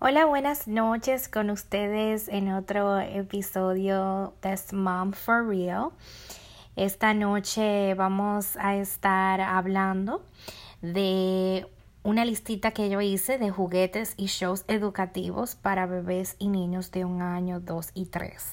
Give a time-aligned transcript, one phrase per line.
[0.00, 5.88] Hola, buenas noches con ustedes en otro episodio de Mom for Real.
[6.76, 10.22] Esta noche vamos a estar hablando
[10.82, 11.66] de
[12.04, 17.04] una listita que yo hice de juguetes y shows educativos para bebés y niños de
[17.04, 18.52] un año, dos y tres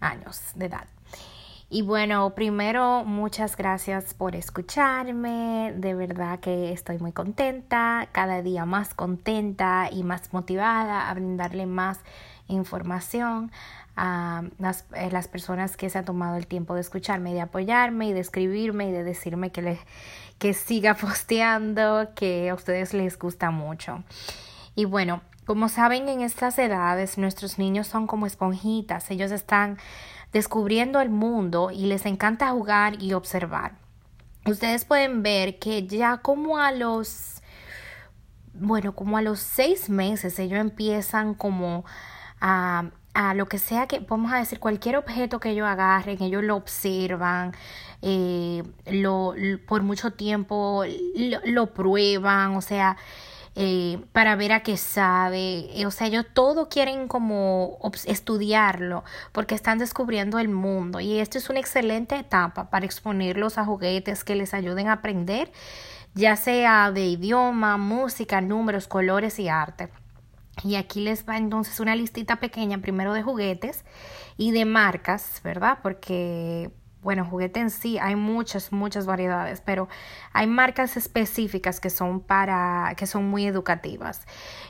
[0.00, 0.88] años de edad.
[1.70, 5.72] Y bueno, primero, muchas gracias por escucharme.
[5.76, 11.66] De verdad que estoy muy contenta, cada día más contenta y más motivada a brindarle
[11.66, 12.00] más
[12.48, 13.50] información
[13.96, 18.08] a las, eh, las personas que se han tomado el tiempo de escucharme, de apoyarme
[18.08, 19.78] y de escribirme y de decirme que, les,
[20.38, 24.02] que siga posteando, que a ustedes les gusta mucho.
[24.74, 29.78] Y bueno, como saben, en estas edades nuestros niños son como esponjitas, ellos están
[30.34, 33.76] descubriendo el mundo y les encanta jugar y observar.
[34.44, 37.40] Ustedes pueden ver que ya como a los,
[38.52, 41.84] bueno, como a los seis meses ellos empiezan como
[42.40, 46.42] a, a lo que sea que, vamos a decir, cualquier objeto que ellos agarren, ellos
[46.42, 47.52] lo observan,
[48.02, 49.34] eh, lo,
[49.68, 50.82] por mucho tiempo
[51.14, 52.96] lo, lo prueban, o sea,
[53.56, 55.68] eh, para ver a qué sabe.
[55.80, 61.38] Eh, o sea, ellos todo quieren como estudiarlo porque están descubriendo el mundo y esto
[61.38, 65.52] es una excelente etapa para exponerlos a juguetes que les ayuden a aprender,
[66.14, 69.90] ya sea de idioma, música, números, colores y arte.
[70.62, 73.84] Y aquí les va entonces una listita pequeña primero de juguetes
[74.36, 75.78] y de marcas, ¿verdad?
[75.82, 76.70] Porque
[77.04, 79.88] bueno, juguete en sí hay muchas, muchas variedades, pero
[80.32, 84.26] hay marcas específicas que son para, que son muy educativas.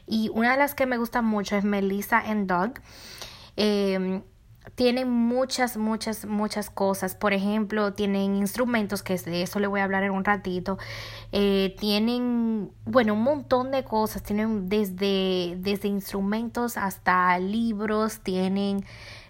[0.06, 2.74] Y una de las que me gusta mucho es Melissa and Dog.
[3.56, 4.20] Eh,
[4.74, 7.14] tienen muchas, muchas, muchas cosas.
[7.14, 10.78] Por ejemplo, tienen instrumentos, que de eso le voy a hablar en un ratito.
[11.32, 14.22] Eh, tienen, bueno, un montón de cosas.
[14.22, 18.20] Tienen desde, desde instrumentos hasta libros.
[18.20, 18.84] Tienen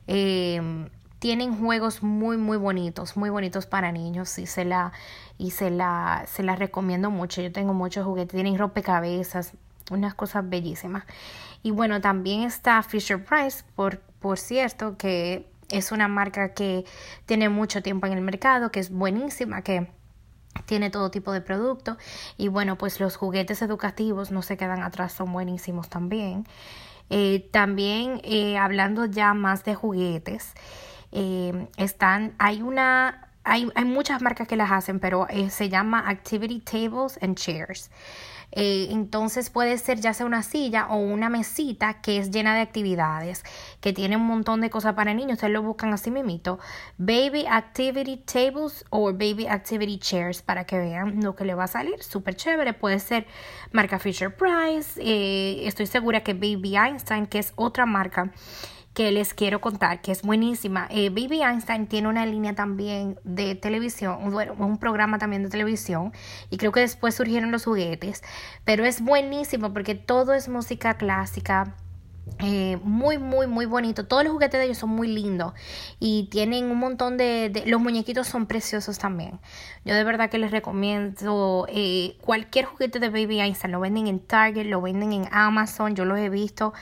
[0.07, 0.89] eh,
[1.25, 4.93] tienen juegos muy muy bonitos, muy bonitos para niños y se la
[5.39, 7.41] y se la se la recomiendo mucho.
[7.41, 9.55] Yo tengo muchos juguetes, tienen rompecabezas,
[9.91, 11.05] unas cosas bellísimas.
[11.63, 16.85] Y bueno, también está Fisher Price, por por cierto, que es una marca que
[17.25, 19.89] tiene mucho tiempo en el mercado, que es buenísima, que
[20.67, 21.97] tiene todo tipo de productos
[22.37, 26.47] y bueno pues los juguetes educativos no se quedan atrás son buenísimos también
[27.11, 30.55] eh, también eh, hablando ya más de juguetes
[31.15, 36.09] eh, están, hay una, hay, hay, muchas marcas que las hacen, pero eh, se llama
[36.09, 37.89] Activity Tables and Chairs.
[38.57, 42.63] Eh, entonces puede ser ya sea una silla o una mesita que es llena de
[42.63, 43.45] actividades,
[43.81, 45.35] que tiene un montón de cosas para niños.
[45.35, 46.59] Ustedes lo buscan así mismito.
[46.99, 51.69] Baby Activity Tables o Baby Activity Chairs para que vean lo que le va a
[51.69, 52.03] salir.
[52.03, 52.73] Súper chévere.
[52.73, 53.27] Puede ser
[53.71, 55.01] marca Fisher Price.
[55.67, 58.33] Estoy segura que Baby Einstein, que es otra marca
[58.95, 60.87] que les quiero contar, que es buenísima.
[60.91, 64.19] Eh, Baby Einstein tiene una línea también de televisión,
[64.59, 66.13] un programa también de televisión,
[66.49, 68.23] y creo que después surgieron los juguetes,
[68.65, 71.75] pero es buenísimo porque todo es música clásica,
[72.41, 74.07] eh, muy, muy, muy bonito.
[74.07, 75.53] Todos los juguetes de ellos son muy lindos
[76.01, 79.41] y tienen un montón de, Los muñequitos son preciosos también.
[79.85, 83.73] Yo de verdad que les recomiendo eh, cualquier juguete de Baby Einstein.
[83.73, 85.95] Lo venden en Target, lo venden en Amazon.
[85.95, 86.73] Yo los he visto.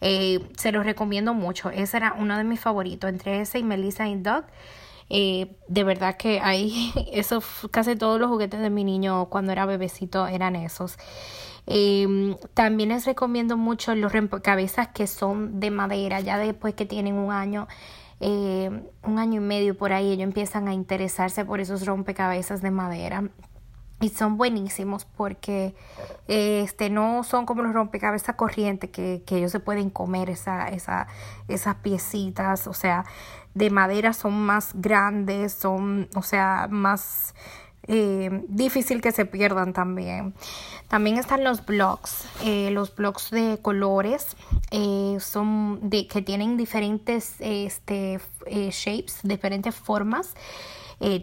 [0.00, 1.70] Eh, se los recomiendo mucho.
[1.70, 3.10] Ese era uno de mis favoritos.
[3.10, 4.44] Entre ese y Melissa y Doug.
[5.08, 10.26] de verdad que hay esos casi todos los juguetes de mi niño cuando era bebecito
[10.26, 10.96] eran esos.
[11.66, 17.14] Eh, también les recomiendo mucho los rompecabezas que son de madera, ya después que tienen
[17.14, 17.68] un año,
[18.20, 18.70] eh,
[19.02, 23.24] un año y medio por ahí, ellos empiezan a interesarse por esos rompecabezas de madera.
[24.00, 25.76] Y son buenísimos porque
[26.26, 31.06] este no son como los rompecabezas corrientes que, que ellos se pueden comer esa, esa,
[31.46, 33.04] esas piecitas, o sea,
[33.54, 37.34] de madera son más grandes, son, o sea, más
[37.88, 40.34] eh, difícil que se pierdan también.
[40.88, 44.36] También están los blogs, eh, los blogs de colores
[44.70, 50.34] eh, son de que tienen diferentes este, shapes, diferentes formas.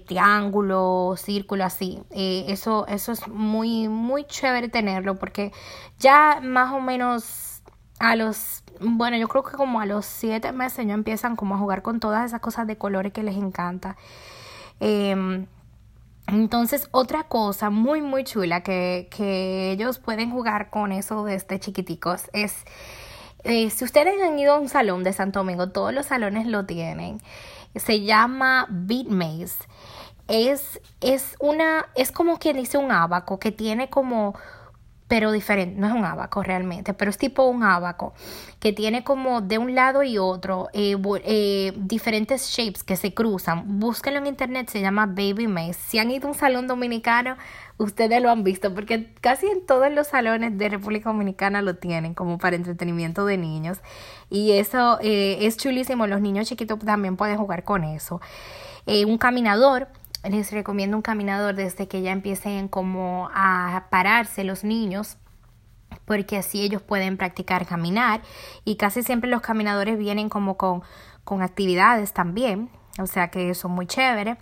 [0.07, 2.01] triángulo, círculo, así.
[2.11, 5.53] eso, eso es muy, muy chévere tenerlo porque
[5.99, 7.61] ya más o menos
[7.99, 11.57] a los, bueno, yo creo que como a los siete meses ya empiezan como a
[11.57, 13.95] jugar con todas esas cosas de colores que les encanta.
[14.81, 15.45] Em,
[16.35, 22.29] entonces, otra cosa muy, muy chula que, que ellos pueden jugar con eso desde chiquiticos
[22.33, 22.53] es,
[23.43, 26.65] eh, si ustedes han ido a un salón de Santo Domingo, todos los salones lo
[26.65, 27.21] tienen,
[27.75, 29.67] se llama Beat Maze.
[30.27, 34.35] Es, es una, es como quien dice un abaco que tiene como
[35.09, 38.13] pero diferente, no es un abaco realmente, pero es tipo un abaco
[38.59, 40.95] que tiene como de un lado y otro eh,
[41.25, 43.79] eh, diferentes shapes que se cruzan.
[43.79, 45.73] Búsquenlo en internet, se llama Baby Maze.
[45.73, 47.37] Si han ido a un salón dominicano,
[47.79, 52.13] ustedes lo han visto, porque casi en todos los salones de República Dominicana lo tienen
[52.13, 53.79] como para entretenimiento de niños.
[54.29, 58.21] Y eso eh, es chulísimo, los niños chiquitos también pueden jugar con eso.
[58.85, 59.87] un caminador
[60.23, 65.17] les recomiendo un caminador desde que ya empiecen como a pararse los niños
[66.05, 68.21] porque así ellos pueden practicar caminar
[68.65, 70.81] y casi siempre los caminadores vienen como con,
[71.23, 74.37] con actividades también, o sea que son muy chévere.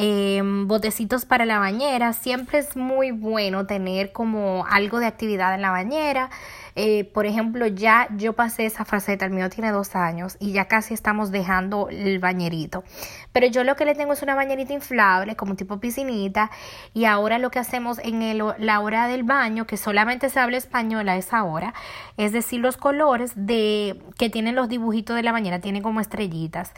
[0.00, 5.62] Em, botecitos para la bañera, siempre es muy bueno tener como algo de actividad en
[5.62, 6.30] la bañera.
[6.80, 10.66] Eh, por ejemplo, ya yo pasé esa faceta, el mío tiene dos años y ya
[10.66, 12.84] casi estamos dejando el bañerito.
[13.32, 16.52] Pero yo lo que le tengo es una bañerita inflable, como tipo piscinita,
[16.94, 20.56] y ahora lo que hacemos en el, la hora del baño, que solamente se habla
[20.56, 21.74] español a esa hora,
[22.16, 26.74] es decir, los colores de que tienen los dibujitos de la bañera, tienen como estrellitas.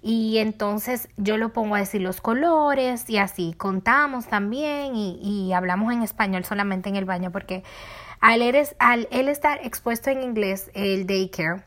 [0.00, 5.52] Y entonces yo lo pongo a decir los colores y así contamos también y, y
[5.52, 7.62] hablamos en español solamente en el baño porque
[8.22, 8.40] al
[9.10, 11.64] él, estar expuesto en inglés, el daycare,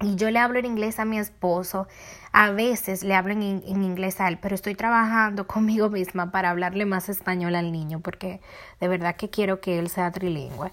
[0.00, 1.88] y yo le hablo en inglés a mi esposo,
[2.32, 6.86] a veces le hablo en, inglés a él, pero estoy trabajando conmigo misma para hablarle
[6.86, 8.40] más español al niño, porque
[8.80, 10.70] de verdad que quiero que él sea trilingüe.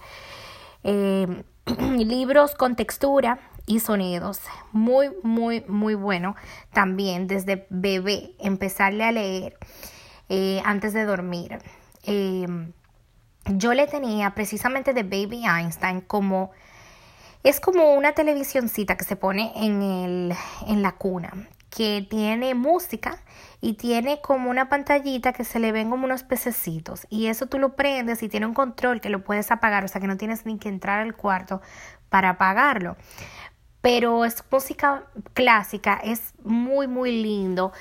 [0.83, 1.43] Em,
[1.97, 4.39] libros con textura y sonidos,
[4.71, 6.35] muy, muy, muy bueno.
[6.73, 9.57] También desde bebé, empezarle a leer
[10.29, 11.57] eh, antes de dormir.
[12.03, 12.45] Eh,
[13.49, 16.51] yo le tenía precisamente de Baby Einstein como
[17.43, 20.33] es como una televisioncita que se pone en, el,
[20.67, 21.31] en la cuna,
[21.69, 23.23] que tiene música
[23.61, 27.07] y tiene como una pantallita que se le ven como unos pececitos.
[27.09, 30.01] Y eso tú lo prendes y tiene un control que lo puedes apagar, o sea
[30.01, 31.61] que no tienes ni que entrar al cuarto
[32.09, 32.97] para apagarlo
[33.87, 37.71] pero es música clásica, es muy, muy lindo,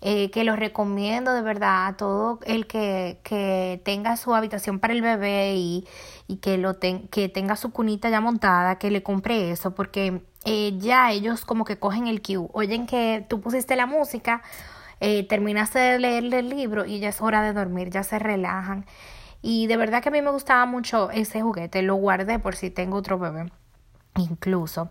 [0.00, 4.94] eh, que lo recomiendo de verdad a todo el que, que tenga su habitación para
[4.94, 5.84] el bebé y,
[6.28, 10.78] y que, lo que tenga su cunita ya montada, que le compre eso, porque eh,
[10.78, 14.42] ya ellos como que cogen el cue, oyen que tú pusiste la música,
[15.00, 18.86] eh, terminaste de leerle el libro y ya es hora de dormir, ya se relajan.
[19.42, 22.70] Y de verdad que a mí me gustaba mucho ese juguete, lo guardé por si
[22.70, 23.50] tengo otro bebé,
[24.14, 24.90] incluso.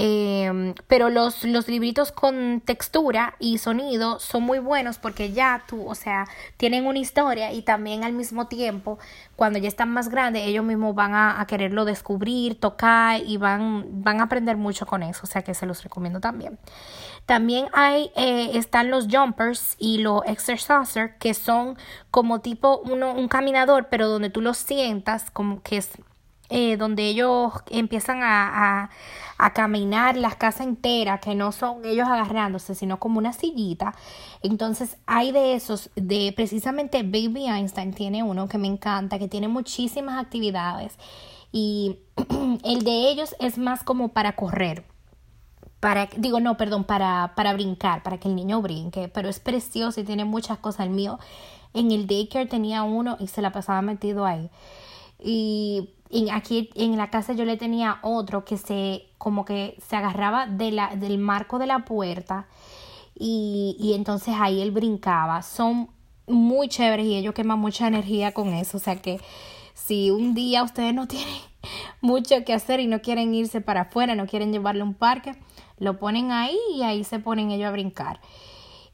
[0.00, 5.88] Eh, pero los, los libritos con textura y sonido son muy buenos porque ya tú,
[5.88, 9.00] o sea, tienen una historia y también al mismo tiempo,
[9.34, 14.20] cuando ya están más grandes, ellos mismos van a, quererlo descubrir, tocar y van, van
[14.20, 16.60] a aprender mucho con eso, o sea que se los recomiendo también.
[17.26, 21.76] También hay, eh, están los jumpers y los exerciser que son
[22.12, 25.90] como tipo uno, un caminador, pero donde tú los sientas, como que es
[26.50, 28.90] eh, donde ellos empiezan a, a,
[29.36, 33.94] a, caminar las casas enteras, que no son ellos agarrándose, sino como una sillita.
[34.42, 39.48] Entonces hay de esos, de precisamente Baby Einstein tiene uno que me encanta, que tiene
[39.48, 40.96] muchísimas actividades.
[41.52, 41.98] Y
[42.64, 44.84] el de ellos es más como para correr.
[45.80, 50.00] Para, digo, no, perdón, para, para brincar, para que el niño brinque, pero es precioso
[50.00, 50.86] y tiene muchas cosas.
[50.86, 51.18] El mío
[51.74, 54.50] en el daycare tenía uno y se la pasaba metido ahí.
[55.20, 55.90] Y
[56.32, 60.70] aquí en la casa yo le tenía otro que se como que se agarraba de
[60.70, 62.46] la, del marco de la puerta
[63.14, 65.42] y, y entonces ahí él brincaba.
[65.42, 65.90] Son
[66.26, 68.76] muy chéveres y ellos queman mucha energía con eso.
[68.76, 69.20] O sea que
[69.74, 71.34] si un día ustedes no tienen
[72.00, 75.36] mucho que hacer y no quieren irse para afuera, no quieren llevarle un parque,
[75.78, 78.20] lo ponen ahí y ahí se ponen ellos a brincar.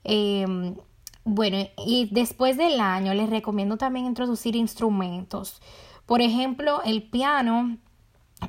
[0.05, 0.77] Em,
[1.25, 1.57] bueno,
[1.87, 5.61] y después del año les recomiendo también introducir instrumentos.
[6.07, 7.79] Por ejemplo, el piano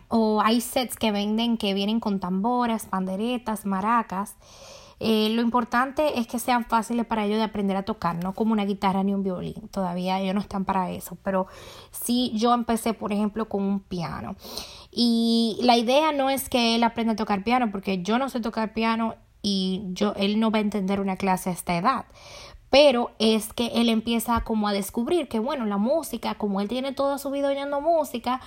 [0.08, 4.36] o hay sets que venden que vienen con tamboras, panderetas, maracas.
[5.00, 8.54] Eh, lo importante es que sean fáciles para ellos de aprender a tocar, no como
[8.54, 9.68] una guitarra ni un violín.
[9.70, 11.48] Todavía ellos no están para eso, pero
[11.92, 14.36] sí yo empecé, por ejemplo, con un piano.
[14.92, 18.40] Y la idea no es que él aprenda a tocar piano, porque yo no sé
[18.40, 22.06] tocar piano y yo, él no va a entender una clase a esta edad
[22.76, 26.92] pero es que él empieza como a descubrir que bueno, la música, como él tiene
[26.92, 28.42] toda su vida oyendo música,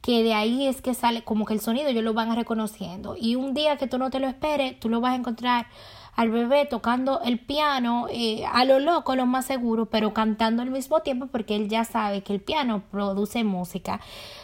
[0.00, 3.34] que de ahí es que sale como que el sonido ellos lo van reconociendo y
[3.34, 5.66] un día que tú no te lo esperes, tú lo vas a encontrar
[6.14, 10.70] al bebé tocando el piano eh, a lo loco, lo más seguro, pero cantando al
[10.70, 14.00] mismo tiempo porque él ya sabe que el piano produce música.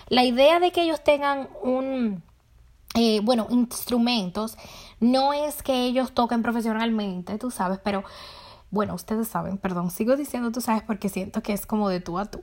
[0.09, 2.25] La idea de que ellos tengan un,
[2.97, 4.59] eh, bueno, instrumentos,
[4.99, 8.03] no es que ellos toquen profesionalmente, tú sabes, pero
[8.71, 12.19] bueno, ustedes saben, perdón, sigo diciendo tú sabes porque siento que es como de tú
[12.19, 12.43] a tú.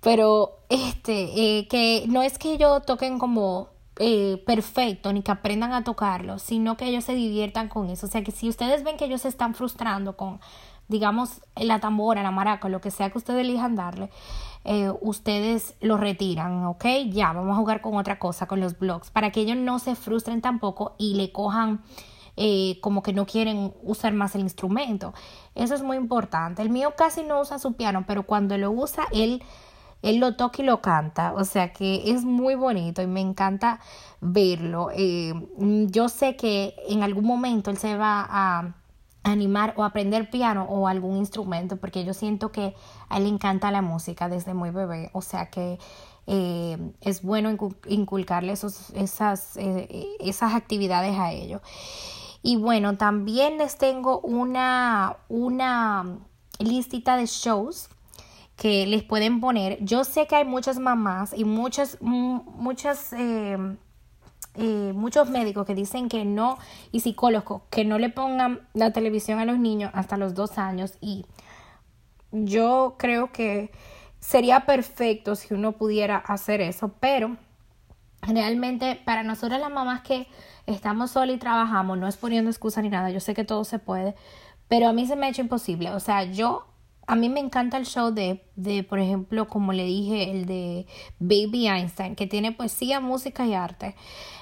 [0.00, 3.68] Pero este, eh, que no es que ellos toquen como
[3.98, 8.06] eh, perfecto ni que aprendan a tocarlo, sino que ellos se diviertan con eso.
[8.06, 10.40] O sea que si ustedes ven que ellos se están frustrando con,
[10.88, 14.10] digamos, la tambora, la maraca, lo que sea que ustedes elijan darle,
[14.64, 16.84] eh, ustedes lo retiran, ¿ok?
[17.10, 19.94] Ya, vamos a jugar con otra cosa, con los blogs, para que ellos no se
[19.94, 21.82] frustren tampoco y le cojan
[22.44, 25.14] eh, como que no quieren usar más el instrumento.
[25.54, 26.60] Eso es muy importante.
[26.60, 29.44] El mío casi no usa su piano, pero cuando lo usa, él,
[30.02, 31.34] él lo toca y lo canta.
[31.34, 33.78] O sea que es muy bonito y me encanta
[34.20, 34.88] verlo.
[34.92, 35.34] Eh,
[35.86, 38.74] yo sé que en algún momento él se va a
[39.22, 42.74] animar o aprender piano o algún instrumento porque yo siento que
[43.08, 45.78] a él le encanta la música desde muy bebé o sea que
[46.26, 47.56] eh, es bueno
[47.86, 51.60] inculcarle esos, esas, esas actividades a ellos
[52.42, 56.18] y bueno, también les tengo una, una
[56.58, 57.88] listita de shows
[58.56, 59.78] que les pueden poner.
[59.84, 63.56] Yo sé que hay muchas mamás y muchas, muchas, eh,
[64.54, 66.58] eh, muchos médicos que dicen que no,
[66.90, 70.98] y psicólogos, que no le pongan la televisión a los niños hasta los dos años.
[71.00, 71.26] Y
[72.32, 73.70] yo creo que
[74.18, 77.36] sería perfecto si uno pudiera hacer eso, pero
[78.22, 80.26] realmente para nosotros las mamás que
[80.66, 83.78] estamos solas y trabajamos, no es poniendo excusa ni nada, yo sé que todo se
[83.78, 84.14] puede,
[84.68, 85.90] pero a mí se me ha hecho imposible.
[85.90, 86.66] O sea, yo,
[87.06, 90.86] a mí me encanta el show de, de, por ejemplo, como le dije, el de
[91.18, 93.96] Baby Einstein, que tiene poesía, música y arte.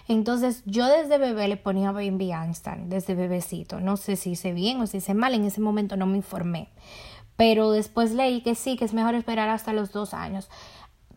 [0.09, 3.81] Entonces, yo desde bebé le ponía Baby Einstein, desde bebecito.
[3.81, 6.69] No sé si hice bien o si hice mal, en ese momento no me informé.
[7.37, 10.51] Pero después leí que sí, que es mejor esperar hasta los dos años.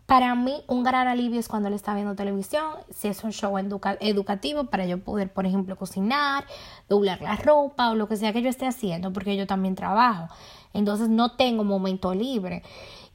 [0.06, 3.56] Para mí, un gran alivio es cuando él está viendo televisión, si es un show
[4.00, 6.44] educativo para yo poder, por ejemplo, cocinar,
[6.88, 10.28] doblar la ropa o lo que sea que yo esté haciendo, porque yo también trabajo.
[10.74, 12.62] Entonces no tengo momento libre.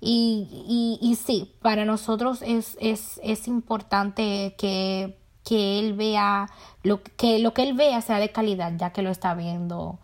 [0.01, 6.49] Y, y, y sí, para nosotros es, es, es importante que, que él vea,
[6.83, 9.99] lo que, lo que él vea sea de calidad, ya que lo está viendo,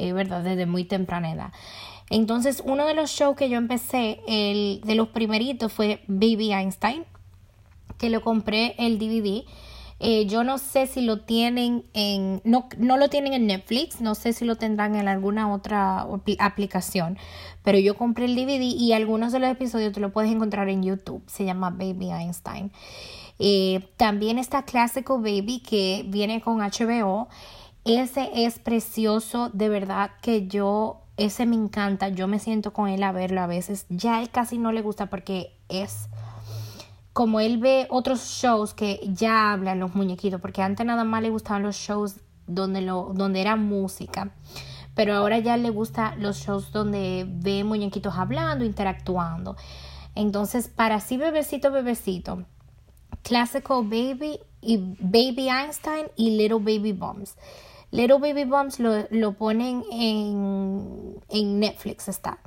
[0.00, 0.42] eh, ¿verdad?
[0.42, 1.52] Desde muy temprana edad.
[2.10, 7.04] Entonces, uno de los shows que yo empecé, el de los primeritos, fue Baby Einstein,
[7.98, 9.44] que lo compré el DVD.
[10.02, 14.14] Eh, yo no sé si lo tienen en, no, no lo tienen en Netflix, no
[14.14, 16.06] sé si lo tendrán en alguna otra
[16.38, 17.18] aplicación,
[17.62, 20.82] pero yo compré el DVD y algunos de los episodios tú lo puedes encontrar en
[20.82, 22.72] YouTube, se llama Baby Einstein.
[23.38, 27.28] Eh, también está Clásico Baby que viene con HBO,
[27.84, 33.02] ese es precioso, de verdad que yo ese me encanta, yo me siento con él
[33.02, 33.86] a verlo a veces.
[33.88, 36.08] Ya él casi no le gusta porque es
[37.12, 41.30] como él ve otros shows que ya hablan los muñequitos, porque antes nada más le
[41.30, 44.32] gustaban los shows donde, lo, donde era música,
[44.94, 49.56] pero ahora ya le gustan los shows donde ve muñequitos hablando, interactuando.
[50.14, 52.44] Entonces, para así bebecito, bebecito,
[53.22, 57.36] Classical Baby y Baby Einstein y Little Baby Bombs.
[57.90, 62.38] Little Baby Bombs lo, lo ponen en, en Netflix está.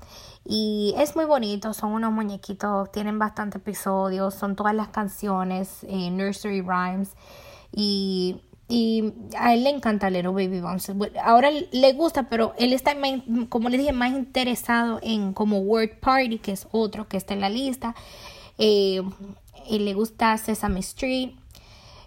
[0.46, 6.10] Y es muy bonito, son unos muñequitos, tienen bastantes episodios, son todas las canciones, eh,
[6.10, 7.16] nursery rhymes.
[7.72, 10.92] Y, y a él le encanta Little Baby Bombs.
[11.24, 12.94] Ahora le gusta, pero él está,
[13.50, 17.42] como le dije, más interesado en como Word Party, que es otro que está en
[17.42, 17.96] la lista.
[18.58, 19.02] Eh,
[19.70, 21.32] y le gusta Sesame Street.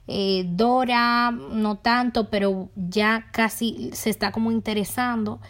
[0.08, 5.40] Eh, Dora, no tanto, pero ya casi se está como interesando.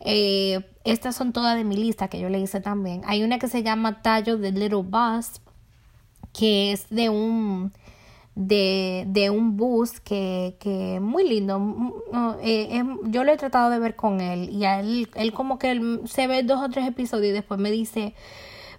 [0.00, 3.02] Eh, estas son todas de mi lista que yo le hice también.
[3.06, 5.40] Hay una que se llama Tallo de Little Bus,
[6.32, 7.72] que es de un
[8.34, 11.58] de, de un bus que, que muy lindo.
[11.58, 11.92] Mm,
[12.42, 16.00] eh, yo lo he tratado de ver con él y a él, él como que
[16.06, 18.14] se ve dos o tres episodios y después me dice,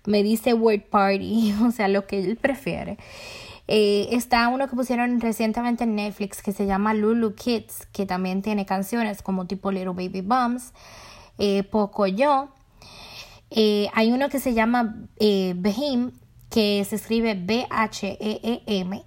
[0.05, 2.97] me dice word party, o sea, lo que él prefiere.
[3.67, 8.41] Eh, está uno que pusieron recientemente en Netflix que se llama Lulu Kids, que también
[8.41, 10.73] tiene canciones como tipo Little Baby Bums,
[11.37, 12.49] eh, Poco Yo.
[13.51, 16.11] Eh, hay uno que se llama eh, Behim,
[16.49, 19.03] que se escribe B-H-E-E-M.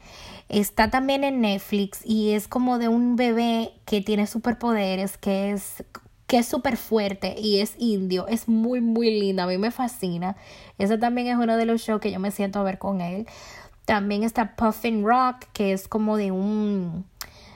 [0.48, 5.84] Está también en Netflix y es como de un bebé que tiene superpoderes, que es
[6.26, 10.36] que es súper fuerte y es indio, es muy, muy linda, a mí me fascina.
[10.76, 13.26] Ese también es uno de los shows que yo me siento a ver con él.
[13.88, 17.06] También está Puffin Rock, que es como de un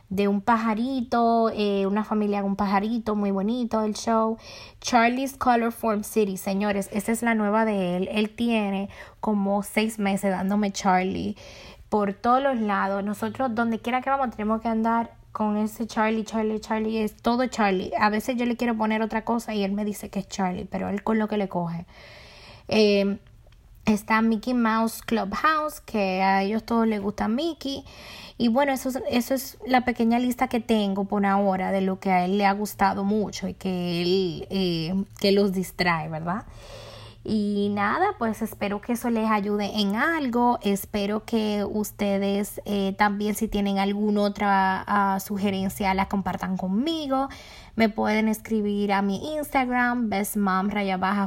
[0.09, 4.39] de un pajarito, eh, una familia con un pajarito, muy bonito el show.
[4.81, 8.09] Charlie's Color Form City, señores, esa es la nueva de él.
[8.11, 8.89] Él tiene
[9.21, 11.37] como seis meses dándome Charlie
[11.91, 13.05] por todos los lados.
[13.05, 17.47] Nosotros, donde quiera que vamos, tenemos que andar con ese Charlie, Charlie, Charlie, es todo
[17.47, 17.93] Charlie.
[18.01, 20.65] A veces yo le quiero poner otra cosa y él me dice que es Charlie,
[20.65, 21.85] pero él con lo que le coge.
[22.69, 23.19] Eh,
[23.85, 27.85] Está Mickey Mouse Clubhouse, que a ellos todos les gusta Mickey.
[28.39, 32.11] Y bueno, eso, eso es la pequeña lista que tengo por ahora de lo que
[32.11, 36.45] a él le ha gustado mucho y que él eh, que los distrae, ¿verdad?
[37.25, 40.59] Y nada, pues espero que eso les ayude en algo.
[40.63, 47.29] Espero que ustedes eh, también si tienen alguna otra ah, sugerencia la compartan conmigo.
[47.77, 50.71] Me pueden escribir a mi Instagram, bestmom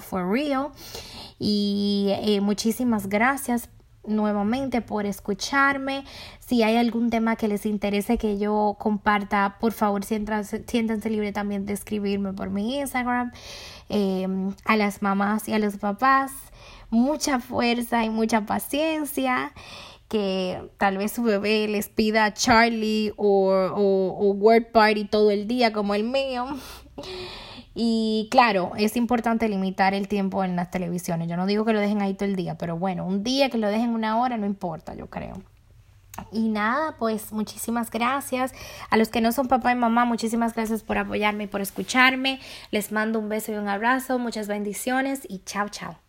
[0.02, 0.72] for real.
[1.40, 3.70] Y eh, muchísimas gracias
[4.08, 6.04] nuevamente por escucharme.
[6.40, 11.32] Si hay algún tema que les interese que yo comparta, por favor siéntanse, siéntanse libre
[11.32, 13.32] también de escribirme por mi Instagram.
[13.90, 16.32] Em, a las mamás y a los papás,
[16.90, 19.54] mucha fuerza y mucha paciencia.
[20.08, 25.48] Que tal vez su bebé les pida Charlie o, o, o Word Party todo el
[25.48, 26.46] día como el mío.
[27.76, 31.28] Y claro, es importante limitar el tiempo en las televisiones.
[31.28, 33.58] Yo no digo que lo dejen ahí todo el día, pero bueno, un día que
[33.58, 35.42] lo dejen una hora no importa, yo creo.
[36.32, 38.54] Y nada, pues muchísimas gracias.
[38.90, 42.40] A los que no son papá y mamá, muchísimas gracias por apoyarme y por escucharme.
[42.72, 46.05] Les mando un beso y un abrazo, muchas bendiciones y chao, chao.